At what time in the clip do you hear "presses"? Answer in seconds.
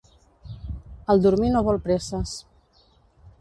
1.89-2.33